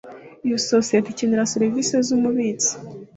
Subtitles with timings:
[0.45, 2.71] Iyo sosiyete ikenera serivisi z umubitsi